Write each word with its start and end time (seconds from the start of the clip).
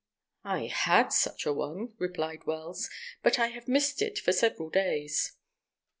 "I 0.43 0.65
had 0.65 1.13
such 1.13 1.45
a 1.45 1.53
one," 1.53 1.93
replied 1.99 2.45
Wells, 2.47 2.89
"but 3.21 3.37
I 3.37 3.49
have 3.49 3.67
missed 3.67 4.01
it 4.01 4.17
for 4.17 4.31
several 4.31 4.71
days." 4.71 5.33